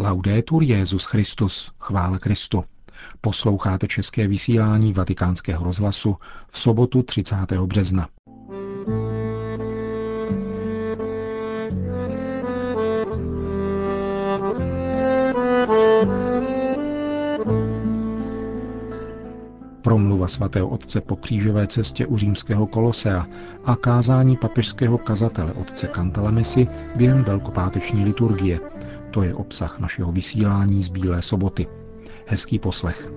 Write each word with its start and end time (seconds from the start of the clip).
Laudetur 0.00 0.62
Jezus 0.62 1.04
Christus, 1.04 1.72
chvála 1.78 2.18
Kristu. 2.18 2.64
Posloucháte 3.20 3.86
české 3.86 4.28
vysílání 4.28 4.92
Vatikánského 4.92 5.64
rozhlasu 5.64 6.16
v 6.48 6.58
sobotu 6.60 7.02
30. 7.02 7.36
března. 7.66 8.08
Promluva 19.82 20.28
svatého 20.28 20.68
otce 20.68 21.00
po 21.00 21.16
křížové 21.16 21.66
cestě 21.66 22.06
u 22.06 22.18
římského 22.18 22.66
kolosea 22.66 23.26
a 23.64 23.76
kázání 23.76 24.36
papežského 24.36 24.98
kazatele 24.98 25.52
otce 25.52 25.88
Cantalamesi 25.94 26.68
během 26.96 27.24
velkopáteční 27.24 28.04
liturgie. 28.04 28.60
To 29.10 29.22
je 29.22 29.34
obsah 29.34 29.78
našeho 29.78 30.12
vysílání 30.12 30.82
z 30.82 30.88
Bílé 30.88 31.22
soboty. 31.22 31.66
Hezký 32.26 32.58
poslech. 32.58 33.12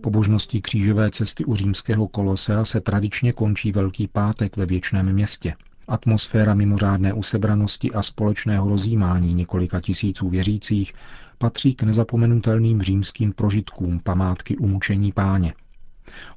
Pobožností 0.00 0.62
křížové 0.62 1.10
cesty 1.10 1.44
u 1.44 1.54
římského 1.54 2.08
kolosea 2.08 2.64
se 2.64 2.80
tradičně 2.80 3.32
končí 3.32 3.72
Velký 3.72 4.08
pátek 4.08 4.56
ve 4.56 4.66
věčném 4.66 5.12
městě– 5.12 5.54
Atmosféra 5.88 6.54
mimořádné 6.54 7.12
usebranosti 7.12 7.90
a 7.92 8.02
společného 8.02 8.68
rozjímání 8.68 9.34
několika 9.34 9.80
tisíců 9.80 10.28
věřících 10.28 10.92
patří 11.38 11.74
k 11.74 11.82
nezapomenutelným 11.82 12.82
římským 12.82 13.32
prožitkům 13.32 14.00
památky 14.00 14.56
umučení 14.56 15.12
páně. 15.12 15.54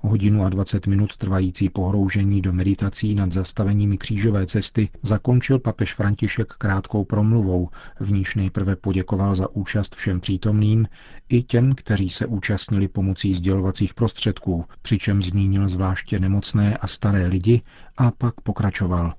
Hodinu 0.01 0.43
a 0.43 0.49
20 0.49 0.87
minut 0.87 1.17
trvající 1.17 1.69
pohroužení 1.69 2.41
do 2.41 2.53
meditací 2.53 3.15
nad 3.15 3.31
zastaveními 3.31 3.97
křížové 3.97 4.45
cesty 4.45 4.89
zakončil 5.01 5.59
papež 5.59 5.93
František 5.93 6.53
krátkou 6.53 7.03
promluvou, 7.03 7.69
v 7.99 8.11
níž 8.11 8.35
nejprve 8.35 8.75
poděkoval 8.75 9.35
za 9.35 9.49
účast 9.49 9.95
všem 9.95 10.19
přítomným 10.19 10.87
i 11.29 11.43
těm, 11.43 11.75
kteří 11.75 12.09
se 12.09 12.25
účastnili 12.25 12.87
pomocí 12.87 13.33
sdělovacích 13.33 13.93
prostředků, 13.93 14.65
přičem 14.81 15.21
zmínil 15.21 15.69
zvláště 15.69 16.19
nemocné 16.19 16.77
a 16.77 16.87
staré 16.87 17.27
lidi 17.27 17.61
a 17.97 18.11
pak 18.11 18.41
pokračoval. 18.41 19.13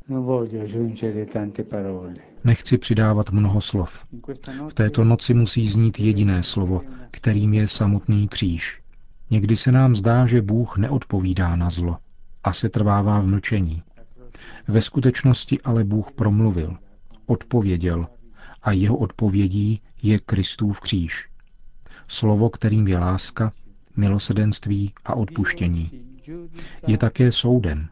Nechci 2.45 2.79
přidávat 2.79 3.31
mnoho 3.31 3.61
slov. 3.61 4.07
V 4.69 4.75
této 4.75 5.05
noci 5.05 5.35
musí 5.35 5.69
znít 5.69 6.01
jediné 6.01 6.43
slovo, 6.43 6.81
kterým 7.11 7.55
je 7.55 7.69
samotný 7.69 8.29
kříž. 8.29 8.86
Někdy 9.31 9.57
se 9.57 9.73
nám 9.73 9.97
zdá, 9.97 10.27
že 10.27 10.43
Bůh 10.43 10.77
neodpovídá 10.77 11.57
na 11.57 11.71
zlo 11.71 11.97
a 12.45 12.53
se 12.53 12.69
trvává 12.69 13.21
v 13.21 13.27
mlčení. 13.27 13.83
Ve 14.69 14.83
skutečnosti 14.83 15.61
ale 15.61 15.85
Bůh 15.85 16.13
promluvil, 16.13 16.77
odpověděl 17.27 18.07
a 18.63 18.73
jeho 18.73 18.97
odpovědí 18.97 19.81
je 20.03 20.19
Kristův 20.19 20.81
kříž. 20.81 21.29
Slovo, 22.09 22.51
kterým 22.51 22.89
je 22.89 22.99
láska, 22.99 23.53
milosedenství 23.97 24.93
a 25.05 25.15
odpuštění. 25.15 25.91
Je 26.87 26.99
také 26.99 27.33
soudem. 27.33 27.89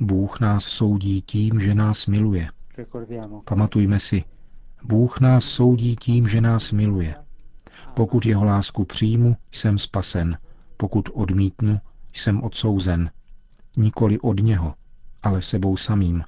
Bůh 0.00 0.40
nás 0.40 0.64
soudí 0.64 1.22
tím, 1.22 1.60
že 1.60 1.74
nás 1.74 2.06
miluje. 2.06 2.48
Pamatujme 3.44 4.00
si, 4.00 4.24
Bůh 4.84 5.20
nás 5.20 5.44
soudí 5.44 5.96
tím, 5.96 6.28
že 6.28 6.40
nás 6.40 6.72
miluje. 6.72 7.14
Pokud 7.94 8.26
jeho 8.26 8.44
lásku 8.44 8.84
přijmu, 8.84 9.36
jsem 9.52 9.78
spasen. 9.78 10.38
Pokud 10.76 11.08
odmítnu, 11.14 11.80
jsem 12.14 12.42
odsouzen. 12.42 13.10
Nikoli 13.76 14.18
od 14.20 14.40
něho, 14.40 14.74
ale 15.22 15.42
sebou 15.42 15.76
samým, 15.76 16.24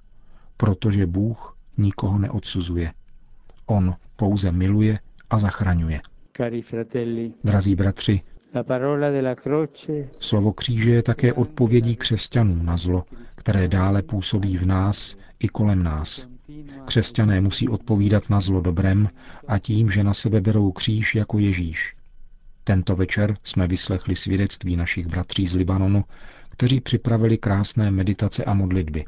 protože 0.56 1.06
Bůh 1.06 1.56
nikoho 1.78 2.18
neodsuzuje. 2.18 2.92
On 3.66 3.94
pouze 4.16 4.52
miluje 4.52 4.98
a 5.30 5.38
zachraňuje. 5.38 6.00
Drazí 7.44 7.74
bratři, 7.74 8.20
slovo 10.18 10.52
kříže 10.52 10.90
je 10.90 11.02
také 11.02 11.32
odpovědí 11.32 11.96
křesťanů 11.96 12.62
na 12.62 12.76
zlo, 12.76 13.04
které 13.34 13.68
dále 13.68 14.02
působí 14.02 14.56
v 14.56 14.66
nás 14.66 15.16
i 15.40 15.48
kolem 15.48 15.82
nás. 15.82 16.28
Křesťané 16.84 17.40
musí 17.40 17.68
odpovídat 17.68 18.30
na 18.30 18.40
zlo 18.40 18.60
dobrem 18.60 19.08
a 19.48 19.58
tím, 19.58 19.90
že 19.90 20.04
na 20.04 20.14
sebe 20.14 20.40
berou 20.40 20.72
kříž 20.72 21.14
jako 21.14 21.38
Ježíš. 21.38 21.94
Tento 22.68 22.96
večer 22.96 23.36
jsme 23.42 23.66
vyslechli 23.66 24.16
svědectví 24.16 24.76
našich 24.76 25.06
bratří 25.06 25.46
z 25.46 25.54
Libanonu, 25.54 26.04
kteří 26.48 26.80
připravili 26.80 27.38
krásné 27.38 27.90
meditace 27.90 28.44
a 28.44 28.54
modlitby. 28.54 29.04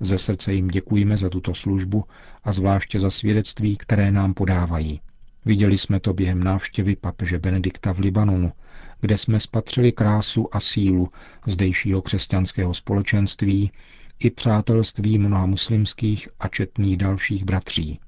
Ze 0.00 0.18
srdce 0.18 0.52
jim 0.54 0.68
děkujeme 0.68 1.16
za 1.16 1.28
tuto 1.28 1.54
službu 1.54 2.04
a 2.44 2.52
zvláště 2.52 3.00
za 3.00 3.10
svědectví, 3.10 3.76
které 3.76 4.12
nám 4.12 4.34
podávají. 4.34 5.00
Viděli 5.44 5.78
jsme 5.78 6.00
to 6.00 6.12
během 6.12 6.44
návštěvy 6.44 6.96
papeže 6.96 7.38
Benedikta 7.38 7.92
v 7.92 7.98
Libanonu, 7.98 8.52
kde 9.00 9.18
jsme 9.18 9.40
spatřili 9.40 9.92
krásu 9.92 10.48
a 10.52 10.60
sílu 10.60 11.08
zdejšího 11.46 12.02
křesťanského 12.02 12.74
společenství 12.74 13.70
i 14.18 14.30
přátelství 14.30 15.18
mnoha 15.18 15.46
muslimských 15.46 16.28
a 16.40 16.48
četných 16.48 16.96
dalších 16.96 17.44
bratří. 17.44 18.00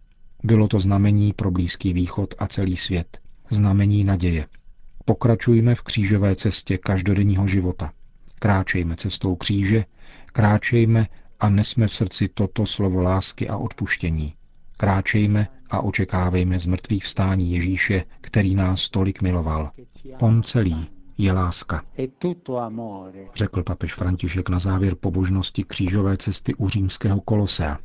Bylo 0.45 0.69
to 0.69 0.81
znamení 0.81 1.33
pro 1.33 1.51
Blízký 1.51 1.93
východ 1.93 2.35
a 2.39 2.47
celý 2.47 2.77
svět. 2.77 3.19
Znamení 3.51 4.05
naděje. 4.05 4.47
Pokračujme 5.05 5.75
v 5.75 5.83
křížové 5.83 6.37
cestě 6.37 6.79
každodenního 6.79 7.47
života. 7.47 7.93
Kráčejme 8.39 8.97
cestou 8.97 9.37
kříže, 9.37 9.85
kráčejme 10.33 11.07
a 11.41 11.49
nesme 11.49 11.87
v 11.89 11.95
srdci 11.95 12.29
toto 12.29 12.67
slovo 12.67 13.01
lásky 13.01 13.49
a 13.49 13.57
odpuštění. 13.57 14.35
Kráčejme 14.77 15.49
a 15.71 15.81
očekávejme 15.81 16.59
z 16.59 16.67
mrtvých 16.67 17.05
vstání 17.05 17.53
Ježíše, 17.53 18.05
který 18.21 18.55
nás 18.55 18.89
tolik 18.89 19.23
miloval. 19.23 19.71
On 20.21 20.43
celý 20.43 20.89
je 21.19 21.33
láska, 21.33 21.83
řekl 23.35 23.63
papež 23.63 23.95
František 23.95 24.49
na 24.49 24.59
závěr 24.59 24.95
pobožnosti 24.95 25.65
křížové 25.65 26.17
cesty 26.17 26.55
u 26.55 26.69
římského 26.69 27.21
kolosea. 27.21 27.79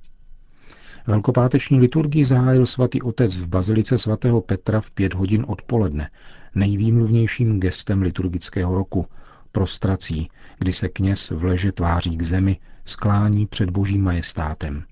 Velkopáteční 1.08 1.80
liturgii 1.80 2.26
zahájil 2.26 2.66
svatý 2.66 3.02
otec 3.02 3.36
v 3.36 3.48
bazilice 3.48 3.98
svatého 3.98 4.42
Petra 4.42 4.82
v 4.82 4.92
pět 4.92 5.14
hodin 5.14 5.46
odpoledne, 5.48 6.10
nejvýmluvnějším 6.56 7.60
gestem 7.60 8.02
liturgického 8.02 8.76
roku, 8.76 9.06
prostrací, 9.52 10.30
kdy 10.60 10.74
se 10.74 10.90
kněz 10.90 11.30
v 11.30 11.44
leže 11.44 11.72
tváří 11.72 12.18
k 12.18 12.22
zemi, 12.22 12.58
sklání 12.86 13.46
před 13.46 13.70
božím 13.70 14.04
majestátem. 14.04 14.84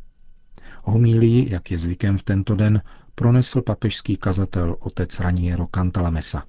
Homílii, 0.83 1.53
jak 1.53 1.71
je 1.71 1.77
zvykem 1.77 2.17
v 2.17 2.23
tento 2.23 2.55
den, 2.55 2.81
pronesl 3.15 3.61
papežský 3.61 4.17
kazatel 4.17 4.75
otec 4.79 5.19
Raniero 5.19 5.67
Cantalamessa. 5.75 6.43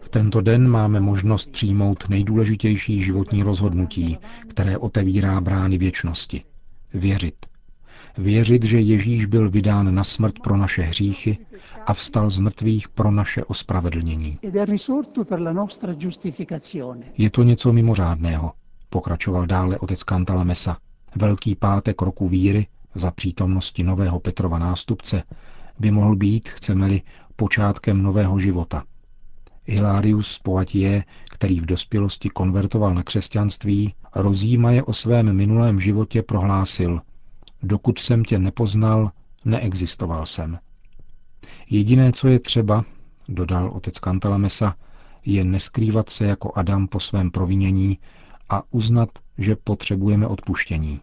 V 0.00 0.08
tento 0.08 0.40
den 0.40 0.68
máme 0.68 1.00
možnost 1.00 1.52
přijmout 1.52 2.08
nejdůležitější 2.08 3.02
životní 3.02 3.42
rozhodnutí, 3.42 4.18
které 4.48 4.78
otevírá 4.78 5.40
brány 5.40 5.78
věčnosti. 5.78 6.44
Věřit. 6.94 7.34
Věřit, 8.18 8.64
že 8.64 8.80
Ježíš 8.80 9.26
byl 9.26 9.50
vydán 9.50 9.94
na 9.94 10.04
smrt 10.04 10.34
pro 10.42 10.56
naše 10.56 10.82
hříchy 10.82 11.38
a 11.86 11.94
vstal 11.94 12.30
z 12.30 12.38
mrtvých 12.38 12.88
pro 12.88 13.10
naše 13.10 13.44
ospravedlnění. 13.44 14.38
Je 17.18 17.30
to 17.30 17.42
něco 17.42 17.72
mimořádného, 17.72 18.52
pokračoval 18.90 19.46
dále 19.46 19.78
otec 19.78 20.00
Cantalamessa. 20.04 20.76
Velký 21.16 21.54
pátek 21.54 22.02
roku 22.02 22.28
víry 22.28 22.66
za 22.94 23.10
přítomnosti 23.10 23.82
nového 23.82 24.20
Petrova 24.20 24.58
nástupce 24.58 25.22
by 25.78 25.90
mohl 25.90 26.16
být, 26.16 26.48
chceme-li, 26.48 27.02
počátkem 27.36 28.02
nového 28.02 28.38
života. 28.38 28.84
Hilarius 29.64 30.26
z 30.26 30.38
Poitiers, 30.38 31.04
který 31.30 31.60
v 31.60 31.66
dospělosti 31.66 32.28
konvertoval 32.28 32.94
na 32.94 33.02
křesťanství, 33.02 33.94
rozjímaje 34.14 34.82
o 34.82 34.92
svém 34.92 35.32
minulém 35.32 35.80
životě 35.80 36.22
prohlásil 36.22 37.00
Dokud 37.62 37.98
jsem 37.98 38.24
tě 38.24 38.38
nepoznal, 38.38 39.10
neexistoval 39.44 40.26
jsem. 40.26 40.58
Jediné, 41.70 42.12
co 42.12 42.28
je 42.28 42.40
třeba, 42.40 42.84
dodal 43.28 43.70
otec 43.70 43.98
Kantalamesa, 43.98 44.74
je 45.24 45.44
neskrývat 45.44 46.10
se 46.10 46.24
jako 46.24 46.52
Adam 46.54 46.88
po 46.88 47.00
svém 47.00 47.30
provinění 47.30 47.98
a 48.48 48.62
uznat, 48.70 49.08
že 49.38 49.56
potřebujeme 49.56 50.26
odpuštění. 50.26 51.00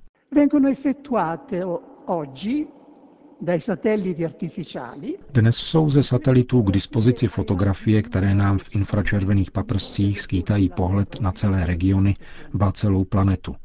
Dnes 5.34 5.56
jsou 5.58 5.90
ze 5.90 6.04
satelitů 6.04 6.62
k 6.64 6.72
dispozici 6.72 7.28
fotografie, 7.28 8.02
které 8.02 8.36
nám 8.36 8.58
v 8.58 8.76
infračervených 8.76 9.52
paprscích 9.52 10.22
skýtají 10.22 10.70
pohled 10.70 11.22
na 11.22 11.32
celé 11.32 11.66
regiony, 11.66 12.16
ba 12.54 12.72
celou 12.72 13.04
planetu. 13.04 13.56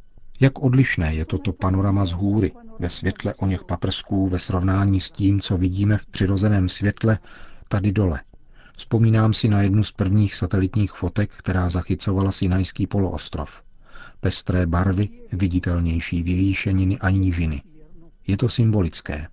Jak 0.40 0.58
odlišné 0.62 1.14
je 1.14 1.24
toto 1.24 1.52
panorama 1.52 2.04
z 2.04 2.12
hůry, 2.12 2.52
ve 2.78 2.88
světle 2.88 3.34
o 3.34 3.46
něch 3.46 3.64
paprsků 3.64 4.28
ve 4.28 4.38
srovnání 4.38 5.00
s 5.00 5.10
tím, 5.10 5.40
co 5.40 5.56
vidíme 5.56 5.98
v 5.98 6.06
přirozeném 6.06 6.68
světle 6.68 7.18
tady 7.68 7.92
dole, 7.92 8.20
Vzpomínám 8.80 9.32
si 9.34 9.48
na 9.48 9.62
jednu 9.62 9.84
z 9.84 9.92
prvních 9.92 10.34
satelitních 10.34 10.92
fotek, 10.92 11.30
která 11.36 11.68
zachycovala 11.68 12.32
Sinajský 12.32 12.86
poloostrov. 12.86 13.62
Pestré 14.20 14.66
barvy, 14.66 15.08
viditelnější 15.32 16.22
vyvýšeniny 16.22 16.98
a 16.98 17.10
nížiny. 17.10 17.62
Je 18.26 18.36
to 18.36 18.48
symbolické. 18.48 19.26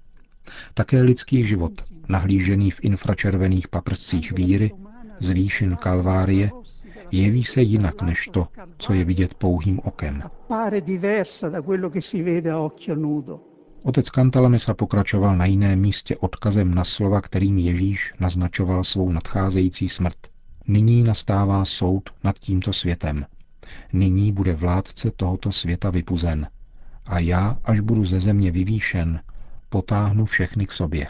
Také 0.74 1.02
lidský 1.02 1.46
život, 1.46 1.74
nahlížený 2.10 2.72
v 2.72 2.80
infračervených 2.82 3.68
paprscích 3.68 4.32
víry, 4.32 4.72
z 5.20 5.30
výšin 5.30 5.76
Kalvárie, 5.76 6.52
jeví 7.12 7.44
se 7.44 7.62
jinak 7.62 8.02
než 8.02 8.30
to, 8.34 8.48
co 8.78 8.94
je 8.94 9.06
vidět 9.06 9.34
pouhým 9.34 9.80
okem. 9.84 10.24
Otec 13.84 14.10
Cantalamessa 14.10 14.74
pokračoval 14.74 15.38
na 15.38 15.46
jiném 15.46 15.80
místě 15.80 16.18
odkazem 16.18 16.74
na 16.74 16.84
slova, 16.84 17.22
kterým 17.22 17.58
Ježíš 17.58 18.14
naznačoval 18.20 18.84
svou 18.84 19.12
nadcházející 19.12 19.90
smrt. 19.90 20.18
Nyní 20.68 21.04
nastává 21.04 21.66
soud 21.66 22.10
nad 22.24 22.40
tímto 22.40 22.74
světem. 22.74 23.26
Nyní 23.94 24.32
bude 24.32 24.54
vládce 24.54 25.12
tohoto 25.12 25.52
světa 25.52 25.90
vypuzen. 25.90 26.48
A 27.06 27.20
já, 27.20 27.58
až 27.64 27.80
budu 27.80 28.06
ze 28.06 28.20
země 28.20 28.52
vyvýšen, 28.52 29.20
potáhnu 29.70 30.26
všechny 30.26 30.66
k 30.66 30.72
sobě. 30.72 31.08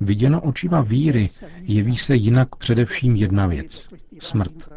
Viděno 0.00 0.40
očima 0.40 0.80
víry 0.80 1.28
jeví 1.60 1.96
se 1.96 2.16
jinak 2.16 2.56
především 2.56 3.16
jedna 3.16 3.46
věc– 3.46 3.88
smrt. 4.20 4.68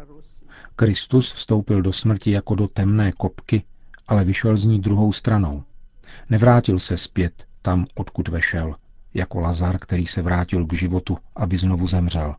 Kristus 0.76 1.32
vstoupil 1.32 1.82
do 1.82 1.92
smrti 1.92 2.30
jako 2.30 2.54
do 2.54 2.68
temné 2.68 3.12
kopky, 3.12 3.62
ale 4.08 4.24
vyšel 4.24 4.56
z 4.56 4.64
ní 4.64 4.80
druhou 4.80 5.12
stranou. 5.12 5.62
Nevrátil 6.30 6.78
se 6.78 6.96
zpět 6.96 7.46
tam, 7.62 7.86
odkud 7.94 8.28
vešel, 8.28 8.76
jako 9.14 9.40
Lazar, 9.40 9.78
který 9.78 10.06
se 10.06 10.22
vrátil 10.22 10.66
k 10.66 10.72
životu, 10.72 11.18
aby 11.36 11.56
znovu 11.56 11.86
zemřel. 11.86 12.34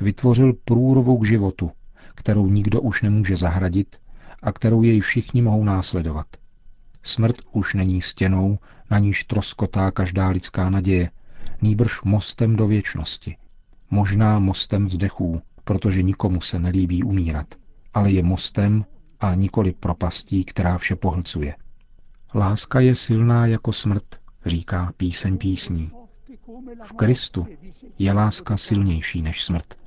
Vytvořil 0.00 0.52
průrovu 0.64 1.18
k 1.18 1.26
životu, 1.26 1.70
kterou 2.14 2.48
nikdo 2.48 2.80
už 2.80 3.02
nemůže 3.02 3.36
zahradit 3.36 3.96
a 4.42 4.52
kterou 4.52 4.82
jej 4.82 5.00
všichni 5.00 5.42
mohou 5.42 5.64
následovat. 5.64 6.26
Smrt 7.02 7.36
už 7.52 7.74
není 7.74 8.02
stěnou, 8.02 8.58
na 8.90 8.98
níž 8.98 9.24
troskotá 9.24 9.90
každá 9.90 10.28
lidská 10.28 10.70
naděje, 10.70 11.10
nýbrž 11.62 12.02
mostem 12.02 12.56
do 12.56 12.66
věčnosti. 12.66 13.36
Možná 13.90 14.38
mostem 14.38 14.86
vzdechů, 14.86 15.42
protože 15.64 16.02
nikomu 16.02 16.40
se 16.40 16.58
nelíbí 16.58 17.02
umírat, 17.02 17.46
ale 17.94 18.10
je 18.10 18.22
mostem 18.22 18.84
a 19.20 19.34
nikoli 19.34 19.72
propastí, 19.72 20.44
která 20.44 20.78
vše 20.78 20.96
pohlcuje. 20.96 21.54
Láska 22.34 22.80
je 22.80 22.94
silná 22.94 23.46
jako 23.46 23.72
smrt, 23.72 24.04
říká 24.46 24.92
píseň 24.96 25.38
písní. 25.38 25.90
V 26.84 26.92
Kristu 26.92 27.46
je 27.98 28.12
láska 28.12 28.56
silnější 28.56 29.22
než 29.22 29.44
smrt. 29.44 29.81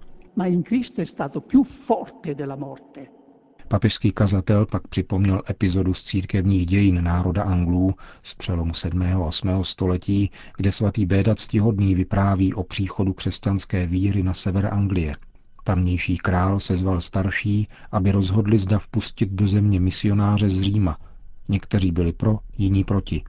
Papežský 3.68 4.12
kazatel 4.12 4.66
pak 4.66 4.88
připomněl 4.88 5.42
epizodu 5.50 5.94
z 5.94 6.04
církevních 6.04 6.66
dějin 6.66 7.04
národa 7.04 7.44
Anglů 7.44 7.94
z 8.24 8.34
přelomu 8.34 8.74
7. 8.74 9.02
a 9.02 9.20
8. 9.20 9.64
století, 9.64 10.32
kde 10.58 10.72
svatý 10.72 11.06
Béda 11.06 11.36
ctihodný 11.36 11.96
vypráví 11.96 12.54
o 12.54 12.64
příchodu 12.64 13.14
křesťanské 13.14 13.86
víry 13.88 14.24
na 14.24 14.34
sever 14.34 14.74
Anglie. 14.74 15.16
Tamnější 15.64 16.18
král 16.18 16.60
sezval 16.60 17.02
starší, 17.02 17.68
aby 17.92 18.12
rozhodli 18.12 18.58
zda 18.58 18.80
vpustit 18.80 19.30
do 19.32 19.48
země 19.48 19.80
misionáře 19.80 20.50
z 20.50 20.62
Říma. 20.62 20.98
Někteří 21.50 21.92
byli 21.92 22.14
pro, 22.14 22.40
jiní 22.58 22.84
proti. 22.84 23.24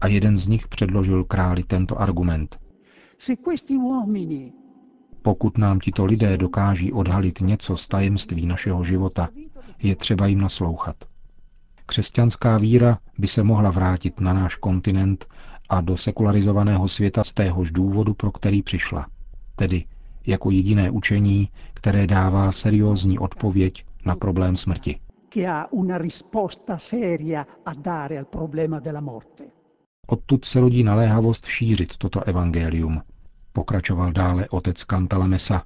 A 0.00 0.06
jeden 0.06 0.36
z 0.36 0.46
nich 0.46 0.68
předložil 0.68 1.24
králi 1.24 1.62
tento 1.62 2.00
argument. 2.00 2.58
Pokud 5.22 5.58
nám 5.58 5.78
tito 5.78 6.04
lidé 6.04 6.36
dokáží 6.36 6.92
odhalit 6.92 7.40
něco 7.40 7.76
z 7.76 7.88
tajemství 7.88 8.46
našeho 8.46 8.84
života, 8.84 9.28
je 9.82 9.96
třeba 9.96 10.26
jim 10.26 10.40
naslouchat. 10.40 10.96
Křesťanská 11.86 12.58
víra 12.58 12.98
by 13.18 13.26
se 13.26 13.42
mohla 13.42 13.70
vrátit 13.70 14.20
na 14.20 14.32
náš 14.32 14.56
kontinent 14.56 15.26
a 15.68 15.80
do 15.80 15.96
sekularizovaného 15.96 16.88
světa 16.88 17.24
z 17.24 17.32
téhož 17.32 17.70
důvodu, 17.70 18.14
pro 18.14 18.30
který 18.30 18.62
přišla. 18.62 19.06
Tedy 19.56 19.84
jako 20.26 20.50
jediné 20.50 20.90
učení, 20.90 21.48
které 21.74 22.06
dává 22.06 22.52
seriózní 22.52 23.18
odpověď 23.18 23.84
na 24.04 24.16
problém 24.16 24.56
smrti. 24.56 25.00
Odtud 30.06 30.44
se 30.44 30.60
rodí 30.60 30.84
naléhavost 30.84 31.46
šířit 31.46 31.96
toto 31.96 32.24
evangelium, 32.24 33.02
pokračoval 33.52 34.12
dále 34.12 34.48
otec 34.48 34.84
Cantalamessa 34.84 35.62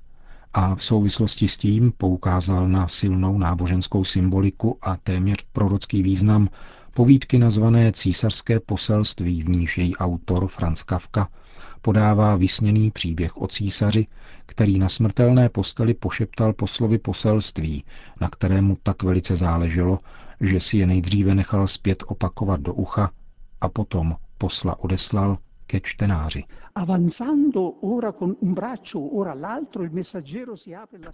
a 0.54 0.74
v 0.74 0.84
souvislosti 0.84 1.48
s 1.48 1.56
tím 1.56 1.92
poukázal 1.96 2.68
na 2.68 2.88
silnou 2.88 3.38
náboženskou 3.38 4.04
symboliku 4.04 4.78
a 4.82 4.96
téměř 4.96 5.36
prorocký 5.52 6.02
význam 6.02 6.48
povídky 6.94 7.38
nazvané 7.38 7.92
Císařské 7.92 8.60
poselství, 8.60 9.42
v 9.42 9.48
níž 9.48 9.78
její 9.78 9.96
autor 9.96 10.48
Franz 10.48 10.82
Kafka 10.82 11.28
podává 11.82 12.36
vysněný 12.36 12.90
příběh 12.90 13.36
o 13.42 13.46
císaři, 13.46 14.06
který 14.46 14.78
na 14.78 14.88
smrtelné 14.88 15.48
posteli 15.48 15.94
pošeptal 15.94 16.52
poslovy 16.52 16.98
poselství, 16.98 17.84
na 18.20 18.28
kterému 18.28 18.76
tak 18.82 19.02
velice 19.02 19.36
záleželo, 19.36 19.98
že 20.40 20.60
si 20.60 20.76
je 20.78 20.86
nejdříve 20.86 21.34
nechal 21.34 21.66
zpět 21.66 22.04
opakovat 22.06 22.60
do 22.60 22.74
ucha 22.74 23.10
a 23.60 23.68
potom 23.68 24.16
posla 24.38 24.78
odeslal 24.78 25.38
ke 25.66 25.80
čtenáři. 25.80 26.44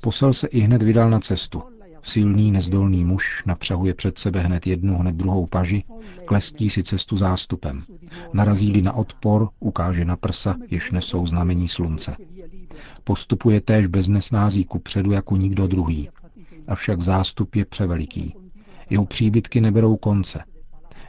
Posel 0.03 0.33
se 0.33 0.47
i 0.47 0.61
hned 0.61 0.83
vydal 0.83 1.11
na 1.11 1.21
cestu. 1.21 1.63
Silný, 2.03 2.53
nezdolný 2.53 3.05
muž 3.05 3.45
napřahuje 3.47 3.95
před 3.95 4.19
sebe 4.19 4.41
hned 4.41 4.67
jednu, 4.67 4.99
hned 4.99 5.15
druhou 5.15 5.47
paži, 5.47 5.85
klestí 6.25 6.71
si 6.71 6.83
cestu 6.83 7.17
zástupem. 7.17 7.83
Narazí 8.33 8.83
na 8.83 8.93
odpor, 8.93 9.49
ukáže 9.61 10.05
na 10.05 10.17
prsa, 10.17 10.57
jež 10.71 10.91
nesou 10.91 11.27
znamení 11.27 11.69
slunce. 11.69 12.17
Postupuje 13.05 13.61
též 13.61 13.87
bez 13.87 14.09
nesnází 14.09 14.65
ku 14.65 14.79
předu 14.79 15.13
jako 15.13 15.37
nikdo 15.37 15.67
druhý. 15.67 16.09
Avšak 16.69 17.01
zástup 17.01 17.55
je 17.55 17.65
převeliký. 17.65 18.35
Jeho 18.91 19.07
příbytky 19.07 19.61
neberou 19.61 19.97
konce. 19.97 20.45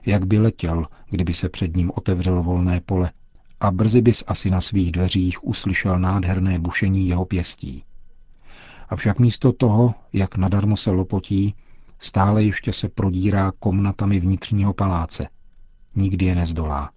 Jak 0.05 0.25
by 0.25 0.39
letěl, 0.39 0.85
kdyby 1.09 1.33
se 1.33 1.49
před 1.49 1.75
ním 1.75 1.91
otevřelo 1.95 2.43
volné 2.43 2.81
pole 2.85 3.11
a 3.61 3.71
brzy 3.71 4.01
bys 4.01 4.23
asi 4.27 4.49
na 4.49 4.61
svých 4.61 4.91
dveřích 4.91 5.43
uslyšel 5.43 5.99
nádherné 5.99 6.59
bušení 6.59 7.07
jeho 7.07 7.25
pěstí. 7.25 7.83
Avšak 8.89 9.19
místo 9.19 9.51
toho, 9.51 9.93
jak 10.13 10.37
nadarmo 10.37 10.77
se 10.77 10.91
lopotí, 10.91 11.55
stále 11.99 12.43
ještě 12.43 12.73
se 12.73 12.89
prodírá 12.89 13.51
komnatami 13.59 14.19
vnitřního 14.19 14.73
paláce. 14.73 15.27
Nikdy 15.95 16.25
je 16.25 16.35
nezdolá. 16.35 16.91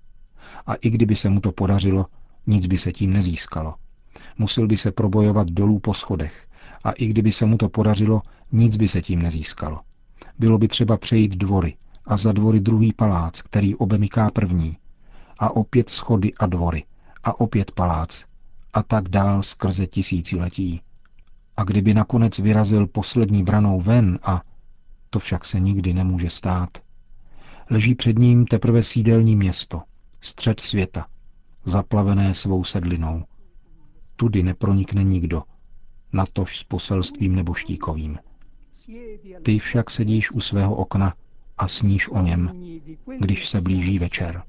A 0.66 0.75
i 0.75 0.90
kdyby 0.90 1.16
se 1.16 1.30
mu 1.30 1.40
to 1.40 1.52
podařilo, 1.52 2.06
nic 2.47 2.66
by 2.66 2.78
se 2.78 2.92
tím 2.92 3.12
nezískalo. 3.12 3.75
Musel 4.38 4.66
by 4.66 4.76
se 4.76 4.92
probojovat 4.92 5.50
dolů 5.50 5.78
po 5.78 5.94
schodech 5.94 6.47
a 6.85 6.92
i 6.92 7.06
kdyby 7.06 7.33
se 7.33 7.47
mu 7.47 7.56
to 7.56 7.68
podařilo, 7.68 8.23
nic 8.52 8.76
by 8.76 8.88
se 8.88 9.02
tím 9.02 9.23
nezískalo. 9.23 9.80
Bylo 10.38 10.59
by 10.59 10.68
třeba 10.68 10.97
přejít 10.97 11.37
dvory 11.37 11.76
a 12.04 12.16
za 12.16 12.33
dvory 12.33 12.61
druhý 12.61 12.92
palác, 12.92 13.42
který 13.42 13.75
obemyká 13.75 14.30
první, 14.30 14.76
a 15.38 15.57
opět 15.57 15.91
schody 15.91 16.35
a 16.35 16.47
dvory 16.47 16.85
a 17.25 17.41
opět 17.41 17.71
palác 17.71 18.25
a 18.73 18.83
tak 18.83 19.09
dál 19.09 19.43
skrze 19.43 19.87
tisíciletí. 19.87 20.81
A 21.57 21.64
kdyby 21.64 21.95
nakonec 21.95 22.38
vyrazil 22.38 22.87
poslední 22.87 23.43
branou 23.43 23.81
ven 23.81 24.19
a 24.23 24.43
to 25.11 25.19
však 25.19 25.45
se 25.45 25.61
nikdy 25.61 25.93
nemůže 25.93 26.31
stát, 26.31 26.79
leží 27.71 27.95
před 27.95 28.19
ním 28.19 28.47
teprve 28.47 28.83
sídelní 28.83 29.37
město, 29.37 29.83
střed 30.21 30.61
světa, 30.61 31.07
zaplavené 31.64 32.35
svou 32.35 32.64
sedlinou. 32.64 33.25
Tudy 34.17 34.43
nepronikne 34.43 35.05
nikdo, 35.05 35.43
natož 36.12 36.59
s 36.59 36.64
poselstvím 36.64 37.35
neboštíkovým. 37.35 38.19
Ty 39.43 39.59
však 39.59 39.91
sedíš 39.91 40.31
u 40.31 40.41
svého 40.41 40.75
okna 40.75 41.14
a 41.59 41.69
sníš 41.69 42.09
o 42.09 42.23
něm, 42.23 42.50
když 43.19 43.49
se 43.49 43.61
blíží 43.61 43.99
večer 43.99 44.43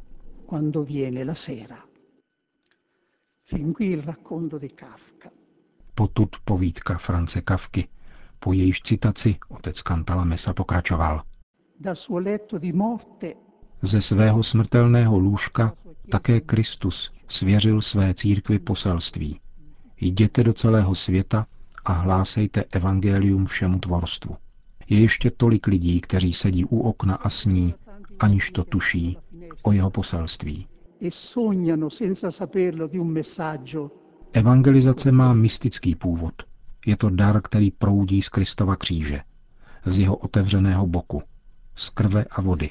quando 0.46 0.84
viene 0.84 1.24
la 1.24 1.36
sera. 1.36 1.86
Fin 3.44 3.74
qui 3.74 3.86
il 3.86 4.02
racconto 4.02 4.58
di 4.58 4.74
Kafka. 4.74 5.32
Potud 5.94 6.36
povídka 6.44 6.98
France 6.98 7.42
Kafky. 7.42 7.88
Po 8.40 8.54
jejíž 8.54 8.82
citaci 8.82 9.38
otec 9.48 9.82
Kantala 9.82 10.24
Mesa 10.24 10.54
pokračoval. 10.54 11.24
Ze 13.82 14.02
svého 14.02 14.44
smrtelného 14.44 15.20
lůžka 15.20 15.74
také 16.10 16.42
Kristus 16.42 17.12
svěřil 17.28 17.82
své 17.82 18.14
církvi 18.14 18.60
poselství. 18.60 19.40
Jděte 20.02 20.44
do 20.44 20.54
celého 20.54 20.96
světa 20.96 21.48
a 21.86 21.94
hlásejte 21.94 22.64
evangelium 22.72 23.46
všemu 23.46 23.80
tvorstvu. 23.80 24.38
Je 24.90 25.00
ještě 25.00 25.32
tolik 25.32 25.68
lidí, 25.68 26.02
kteří 26.02 26.34
sedí 26.34 26.66
u 26.66 26.80
okna 26.80 27.16
a 27.16 27.30
sní, 27.30 27.74
aniž 28.20 28.52
to 28.52 28.64
tuší, 28.64 29.18
o 29.66 29.72
jeho 29.72 29.90
poselství. 29.90 30.68
E 31.02 31.10
Evangelizace 34.34 35.12
má 35.12 35.34
mystický 35.34 35.96
původ. 35.96 36.34
Je 36.86 36.98
to 36.98 37.10
dar, 37.10 37.42
který 37.42 37.72
proudí 37.72 38.22
z 38.22 38.30
Kristova 38.30 38.76
kříže, 38.76 39.22
z 39.86 40.00
jeho 40.00 40.16
otevřeného 40.16 40.88
boku, 40.88 41.22
z 41.76 41.90
krve 41.90 42.26
a 42.32 42.42
vody. 42.42 42.70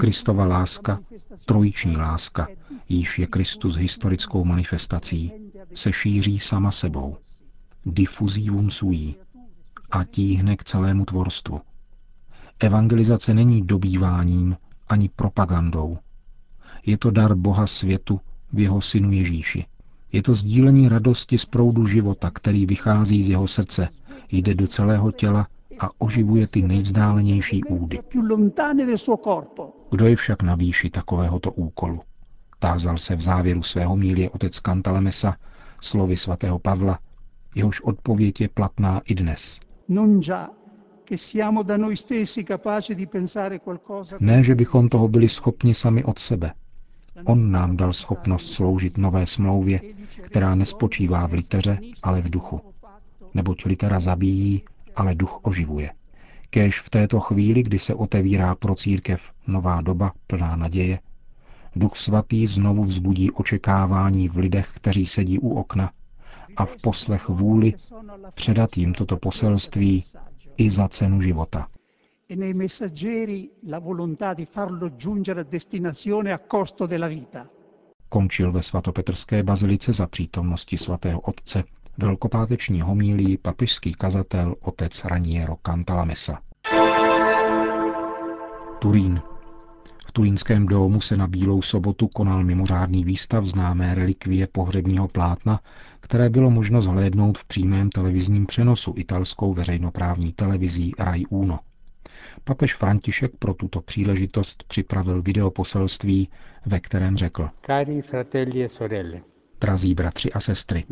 Kristova 0.00 0.44
láska, 0.44 1.00
trojiční 1.46 1.96
láska, 1.96 2.48
již 2.88 3.18
je 3.18 3.26
Kristus 3.26 3.76
historickou 3.76 4.44
manifestací, 4.44 5.32
se 5.74 5.92
šíří 5.92 6.38
sama 6.38 6.70
sebou. 6.70 7.16
Difuzí 7.86 8.50
vum 8.50 8.70
sují 8.70 9.16
a 9.90 10.04
tíhne 10.04 10.56
k 10.56 10.64
celému 10.64 11.04
tvorstvu. 11.04 11.60
Evangelizace 12.60 13.34
není 13.34 13.62
dobýváním 13.62 14.56
ani 14.88 15.10
propagandou. 15.16 15.98
Je 16.86 16.98
to 16.98 17.10
dar 17.10 17.34
Boha 17.34 17.66
světu 17.66 18.20
v 18.52 18.58
jeho 18.58 18.80
synu 18.80 19.12
Ježíši. 19.12 19.64
Je 20.12 20.22
to 20.22 20.34
sdílení 20.34 20.88
radosti 20.88 21.38
z 21.38 21.44
proudu 21.44 21.86
života, 21.86 22.30
který 22.30 22.66
vychází 22.66 23.22
z 23.22 23.28
jeho 23.28 23.46
srdce, 23.46 23.88
jde 24.32 24.54
do 24.54 24.66
celého 24.66 25.12
těla 25.12 25.46
a 25.80 25.88
oživuje 25.98 26.46
ty 26.46 26.62
nejvzdálenější 26.62 27.64
údy. 27.64 27.98
Kdo 29.90 30.06
je 30.06 30.16
však 30.16 30.42
na 30.42 30.54
výši 30.54 30.90
takovéhoto 30.90 31.52
úkolu? 31.52 32.00
Tázal 32.58 32.98
se 32.98 33.16
v 33.16 33.20
závěru 33.20 33.62
svého 33.62 33.96
mílie 33.96 34.30
otec 34.30 34.60
Kantalemesa 34.60 35.36
slovy 35.80 36.16
svatého 36.16 36.58
Pavla, 36.58 36.98
jehož 37.54 37.80
odpověď 37.80 38.40
je 38.40 38.48
platná 38.48 39.00
i 39.06 39.14
dnes. 39.14 39.60
Ne, 44.20 44.42
že 44.42 44.54
bychom 44.54 44.88
toho 44.88 45.08
byli 45.08 45.28
schopni 45.28 45.74
sami 45.74 46.04
od 46.04 46.18
sebe. 46.18 46.52
On 47.24 47.50
nám 47.50 47.76
dal 47.76 47.92
schopnost 47.92 48.50
sloužit 48.52 48.98
nové 48.98 49.26
smlouvě, 49.26 49.80
která 50.22 50.54
nespočívá 50.54 51.26
v 51.26 51.32
liteře, 51.32 51.78
ale 52.02 52.22
v 52.22 52.30
duchu. 52.30 52.60
Neboť 53.34 53.64
litera 53.64 54.00
zabíjí, 54.00 54.62
ale 54.96 55.14
duch 55.14 55.40
oživuje. 55.42 55.90
Kéž 56.50 56.80
v 56.80 56.90
této 56.90 57.20
chvíli, 57.20 57.62
kdy 57.62 57.78
se 57.78 57.94
otevírá 57.94 58.54
pro 58.54 58.74
církev 58.74 59.30
nová 59.46 59.80
doba 59.80 60.12
plná 60.26 60.56
naděje, 60.56 60.98
Duch 61.78 61.96
svatý 61.96 62.46
znovu 62.46 62.82
vzbudí 62.82 63.30
očekávání 63.30 64.28
v 64.28 64.36
lidech, 64.36 64.70
kteří 64.74 65.06
sedí 65.06 65.38
u 65.38 65.54
okna 65.54 65.92
a 66.56 66.66
v 66.66 66.76
poslech 66.76 67.28
vůli 67.28 67.74
předat 68.34 68.76
jim 68.76 68.94
toto 68.94 69.16
poselství 69.16 70.04
i 70.58 70.70
za 70.70 70.88
cenu 70.88 71.20
života. 71.20 71.68
Končil 78.08 78.52
ve 78.52 78.62
svatopetrské 78.62 79.42
bazilice 79.42 79.92
za 79.92 80.06
přítomnosti 80.06 80.78
svatého 80.78 81.20
otce 81.20 81.64
velkopáteční 81.98 82.80
homílí 82.80 83.38
papižský 83.38 83.94
kazatel 83.94 84.54
otec 84.60 85.04
Raniero 85.04 85.56
Cantalamessa. 85.66 86.38
Turín. 88.78 89.22
V 90.16 90.18
Turínském 90.18 90.66
domu 90.66 91.00
se 91.00 91.16
na 91.16 91.26
Bílou 91.26 91.62
sobotu 91.62 92.08
konal 92.08 92.44
mimořádný 92.44 93.04
výstav 93.04 93.44
známé 93.44 93.94
relikvie 93.94 94.46
pohřebního 94.46 95.08
plátna, 95.08 95.60
které 96.00 96.30
bylo 96.30 96.50
možno 96.50 96.82
zhlédnout 96.82 97.38
v 97.38 97.44
přímém 97.44 97.90
televizním 97.90 98.46
přenosu 98.46 98.94
italskou 98.96 99.54
veřejnoprávní 99.54 100.32
televizí 100.32 100.92
Rai 100.98 101.26
Uno. 101.26 101.58
Papež 102.44 102.74
František 102.74 103.32
pro 103.38 103.54
tuto 103.54 103.80
příležitost 103.80 104.64
připravil 104.68 105.22
videoposelství, 105.22 106.28
ve 106.66 106.80
kterém 106.80 107.16
řekl 107.16 107.48
Cari 107.66 108.02
fratelli 108.02 108.64
e 108.64 108.68
sorelle, 108.68 109.20
Drazí 109.60 109.94
bratři 109.94 110.32
a 110.32 110.40
sestry, 110.40 110.84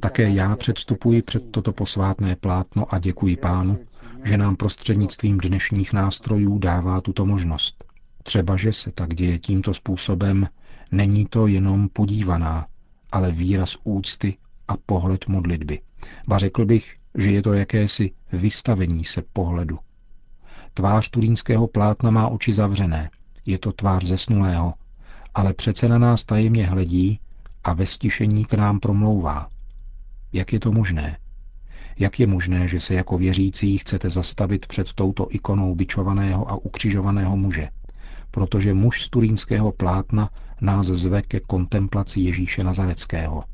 také 0.00 0.30
já 0.30 0.56
předstupuji 0.56 1.22
před 1.22 1.50
toto 1.50 1.72
posvátné 1.72 2.36
plátno 2.36 2.94
a 2.94 2.98
děkuji 2.98 3.36
pánu, 3.36 3.78
že 4.24 4.36
nám 4.36 4.56
prostřednictvím 4.56 5.38
dnešních 5.38 5.92
nástrojů 5.92 6.58
dává 6.58 7.00
tuto 7.00 7.26
možnost. 7.26 7.84
Třeba, 8.22 8.56
že 8.56 8.72
se 8.72 8.92
tak 8.92 9.14
děje 9.14 9.38
tímto 9.38 9.74
způsobem, 9.74 10.48
není 10.92 11.26
to 11.26 11.46
jenom 11.46 11.88
podívaná, 11.88 12.66
ale 13.12 13.32
výraz 13.32 13.76
úcty 13.84 14.36
a 14.68 14.76
pohled 14.76 15.28
modlitby. 15.28 15.80
Ba 16.28 16.38
řekl 16.38 16.64
bych, 16.64 16.96
že 17.18 17.30
je 17.30 17.42
to 17.42 17.52
jakési 17.52 18.10
vystavení 18.32 19.04
se 19.04 19.22
pohledu. 19.32 19.78
Tvář 20.74 21.08
turínského 21.08 21.68
plátna 21.68 22.10
má 22.10 22.28
oči 22.28 22.52
zavřené, 22.52 23.10
je 23.46 23.58
to 23.58 23.72
tvář 23.72 24.04
zesnulého, 24.04 24.74
ale 25.34 25.54
přece 25.54 25.88
na 25.88 25.98
nás 25.98 26.24
tajemně 26.24 26.66
hledí 26.66 27.20
a 27.64 27.72
ve 27.72 27.86
stišení 27.86 28.44
k 28.44 28.54
nám 28.54 28.80
promlouvá. 28.80 29.48
Jak 30.32 30.52
je 30.52 30.60
to 30.60 30.72
možné? 30.72 31.18
Jak 31.98 32.20
je 32.20 32.26
možné, 32.26 32.68
že 32.68 32.80
se 32.80 32.94
jako 32.94 33.18
věřící 33.18 33.78
chcete 33.78 34.10
zastavit 34.10 34.66
před 34.66 34.92
touto 34.92 35.26
ikonou 35.30 35.74
bičovaného 35.74 36.50
a 36.50 36.54
ukřižovaného 36.54 37.36
muže? 37.36 37.68
Protože 38.30 38.74
muž 38.74 39.02
z 39.02 39.08
turínského 39.08 39.72
plátna 39.72 40.30
nás 40.60 40.86
zve 40.86 41.22
ke 41.22 41.40
kontemplaci 41.40 42.20
Ježíše 42.20 42.64
Nazareckého. 42.64 43.44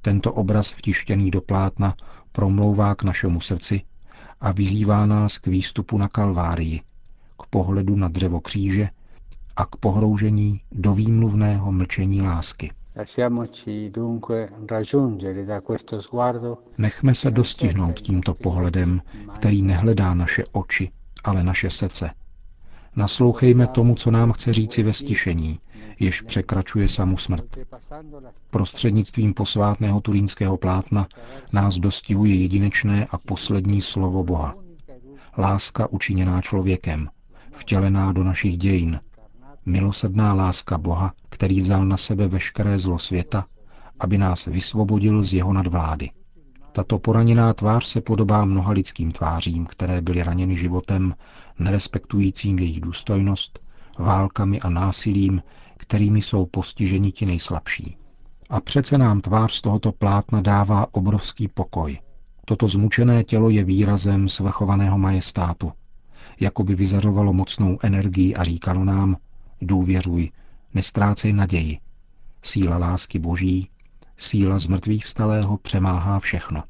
Tento 0.00 0.32
obraz 0.32 0.72
vtištěný 0.72 1.30
do 1.30 1.40
plátna 1.40 1.94
promlouvá 2.32 2.94
k 2.94 3.02
našemu 3.02 3.40
srdci 3.40 3.82
a 4.40 4.52
vyzývá 4.52 5.06
nás 5.06 5.38
k 5.38 5.46
výstupu 5.46 5.98
na 5.98 6.08
Kalvárii, 6.08 6.80
k 7.42 7.46
pohledu 7.46 7.96
na 7.96 8.08
dřevo 8.08 8.40
kříže 8.40 8.88
a 9.56 9.66
k 9.66 9.76
pohroužení 9.76 10.60
do 10.72 10.94
výmluvného 10.94 11.72
mlčení 11.72 12.22
lásky. 12.22 12.70
Nechme 16.78 17.14
se 17.14 17.30
dostihnout 17.30 18.00
tímto 18.00 18.34
pohledem, 18.34 19.02
který 19.34 19.62
nehledá 19.62 20.14
naše 20.14 20.44
oči, 20.52 20.90
ale 21.24 21.44
naše 21.44 21.70
srdce. 21.70 22.10
Naslouchejme 22.96 23.66
tomu, 23.66 23.94
co 23.94 24.10
nám 24.10 24.32
chce 24.32 24.52
říci 24.52 24.82
ve 24.82 24.92
stišení, 24.92 25.60
jež 26.00 26.20
překračuje 26.20 26.88
samu 26.88 27.16
smrt. 27.16 27.58
Prostřednictvím 28.50 29.34
posvátného 29.34 30.00
turínského 30.00 30.56
plátna 30.56 31.06
nás 31.52 31.74
dostihuje 31.78 32.34
jedinečné 32.34 33.06
a 33.10 33.18
poslední 33.18 33.80
slovo 33.80 34.24
Boha. 34.24 34.54
Láska 35.38 35.86
učiněná 35.86 36.40
člověkem, 36.42 37.08
vtělená 37.50 38.12
do 38.12 38.24
našich 38.24 38.56
dějin, 38.56 39.00
milosrdná 39.66 40.34
láska 40.34 40.78
Boha, 40.78 41.12
který 41.28 41.60
vzal 41.60 41.86
na 41.86 41.96
sebe 41.96 42.28
veškeré 42.28 42.78
zlo 42.78 42.98
světa, 42.98 43.46
aby 44.00 44.18
nás 44.18 44.46
vysvobodil 44.46 45.22
z 45.22 45.34
jeho 45.34 45.52
nadvlády. 45.52 46.10
Tato 46.72 46.98
poraněná 46.98 47.54
tvář 47.54 47.86
se 47.86 48.00
podobá 48.00 48.44
mnoha 48.44 48.72
lidským 48.72 49.12
tvářím, 49.12 49.66
které 49.66 50.00
byly 50.00 50.22
raněny 50.22 50.56
životem, 50.56 51.14
nerespektujícím 51.58 52.58
jejich 52.58 52.80
důstojnost, 52.80 53.58
válkami 53.98 54.60
a 54.60 54.70
násilím, 54.70 55.42
kterými 55.76 56.22
jsou 56.22 56.46
postiženi 56.46 57.12
ti 57.12 57.26
nejslabší. 57.26 57.96
A 58.50 58.60
přece 58.60 58.98
nám 58.98 59.20
tvář 59.20 59.52
z 59.52 59.62
tohoto 59.62 59.92
plátna 59.92 60.40
dává 60.40 60.86
obrovský 60.92 61.48
pokoj. 61.48 61.98
Toto 62.44 62.68
zmučené 62.68 63.24
tělo 63.24 63.50
je 63.50 63.64
výrazem 63.64 64.28
svrchovaného 64.28 64.98
majestátu. 64.98 65.72
Jako 66.40 66.64
by 66.64 66.74
vyzařovalo 66.74 67.32
mocnou 67.32 67.78
energii 67.82 68.34
a 68.34 68.44
říkalo 68.44 68.84
nám, 68.84 69.16
důvěřuj, 69.66 70.30
nestrácej 70.74 71.32
naději. 71.32 71.78
Síla 72.42 72.78
lásky 72.78 73.18
boží, 73.18 73.68
síla 74.16 74.58
zmrtvých 74.58 75.04
vstalého 75.04 75.56
přemáhá 75.56 76.20
všechno. 76.20 76.62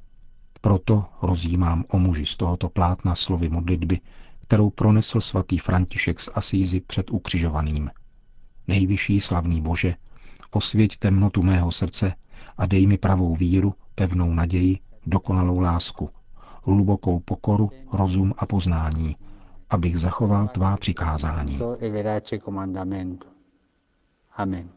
Proto 0.60 1.04
rozjímám 1.22 1.84
o 1.88 1.98
muži 1.98 2.26
z 2.26 2.36
tohoto 2.36 2.68
plátna 2.68 3.14
slovy 3.14 3.48
modlitby, 3.48 4.00
kterou 4.42 4.70
pronesl 4.70 5.20
svatý 5.20 5.58
František 5.58 6.20
z 6.20 6.28
Asízy 6.34 6.80
před 6.80 7.10
ukřižovaným. 7.10 7.90
Nejvyšší 8.68 9.20
slavný 9.20 9.60
Bože, 9.60 9.94
osvěť 10.50 10.96
temnotu 10.96 11.42
mého 11.42 11.72
srdce 11.72 12.14
a 12.58 12.66
dej 12.66 12.86
mi 12.86 12.98
pravou 12.98 13.36
víru, 13.36 13.74
pevnou 13.94 14.34
naději, 14.34 14.78
dokonalou 15.06 15.60
lásku, 15.60 16.10
hlubokou 16.66 17.20
pokoru, 17.20 17.70
rozum 17.92 18.34
a 18.38 18.46
poznání, 18.46 19.16
abych 19.72 19.98
zachoval 19.98 20.48
tvá 20.48 20.76
přikázání. 20.76 21.60
Amen. 24.36 24.68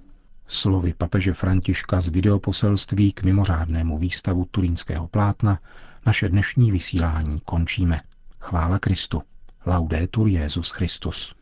Slovy 0.47 0.93
papeže 0.93 1.33
Františka 1.33 2.01
z 2.01 2.07
videoposelství 2.07 3.11
k 3.11 3.23
mimořádnému 3.23 3.97
výstavu 3.97 4.45
turínského 4.51 5.07
plátna 5.07 5.59
naše 6.05 6.29
dnešní 6.29 6.71
vysílání 6.71 7.39
končíme. 7.45 7.99
Chvála 8.39 8.79
Kristu. 8.79 9.21
Laudetur 9.65 10.27
Jezus 10.27 10.71
Christus. 10.71 11.35